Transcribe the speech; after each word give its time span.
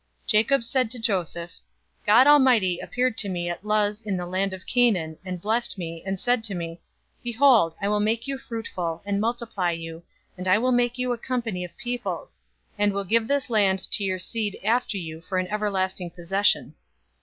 048:003 0.23 0.27
Jacob 0.31 0.63
said 0.63 0.89
to 0.89 0.97
Joseph, 0.99 1.51
"God 2.07 2.25
Almighty 2.25 2.79
appeared 2.79 3.19
to 3.19 3.29
me 3.29 3.51
at 3.51 3.63
Luz 3.63 4.01
in 4.01 4.17
the 4.17 4.25
land 4.25 4.51
of 4.51 4.65
Canaan, 4.65 5.15
and 5.23 5.39
blessed 5.39 5.77
me, 5.77 5.97
048:004 5.99 6.07
and 6.07 6.19
said 6.19 6.43
to 6.45 6.55
me, 6.55 6.81
'Behold, 7.21 7.75
I 7.79 7.87
will 7.87 7.99
make 7.99 8.25
you 8.27 8.39
fruitful, 8.39 9.03
and 9.05 9.21
multiply 9.21 9.69
you, 9.69 10.01
and 10.39 10.47
I 10.47 10.57
will 10.57 10.71
make 10.71 10.93
of 10.93 10.97
you 10.97 11.13
a 11.13 11.19
company 11.19 11.63
of 11.63 11.77
peoples, 11.77 12.41
and 12.79 12.93
will 12.93 13.03
give 13.05 13.27
this 13.27 13.51
land 13.51 13.91
to 13.91 14.03
your 14.03 14.17
seed 14.17 14.57
after 14.63 14.97
you 14.97 15.21
for 15.21 15.37
an 15.37 15.45
everlasting 15.51 16.09
possession.' 16.09 16.73